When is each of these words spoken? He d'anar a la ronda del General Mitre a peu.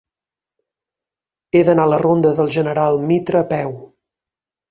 He 1.53 1.61
d'anar 1.67 1.85
a 1.89 1.91
la 1.93 1.99
ronda 2.03 2.33
del 2.41 2.49
General 2.57 2.99
Mitre 3.11 3.43
a 3.45 3.47
peu. 3.55 3.77